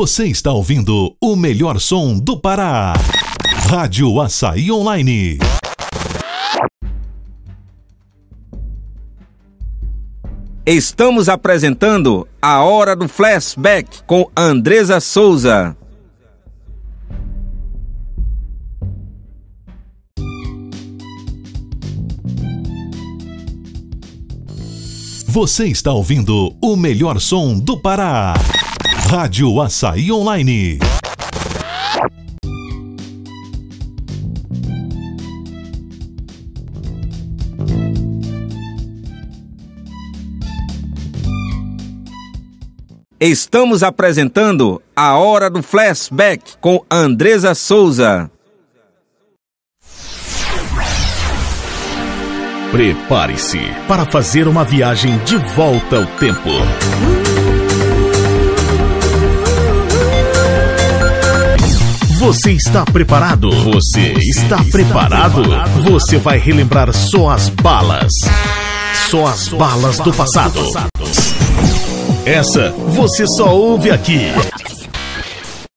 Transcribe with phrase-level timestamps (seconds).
[0.00, 2.92] Você está ouvindo o melhor som do Pará.
[3.68, 5.40] Rádio Açaí Online.
[10.64, 15.76] Estamos apresentando a Hora do Flashback com Andresa Souza.
[25.26, 28.34] Você está ouvindo o melhor som do Pará.
[29.06, 30.78] Rádio Açaí Online.
[43.18, 48.30] Estamos apresentando a Hora do Flashback com Andresa Souza.
[52.70, 56.50] Prepare-se para fazer uma viagem de volta ao tempo.
[62.18, 63.48] Você está preparado?
[63.72, 65.40] Você está preparado?
[65.88, 68.12] Você vai relembrar só as balas.
[69.08, 70.60] Só as balas do passado.
[72.26, 74.32] Essa você só ouve aqui.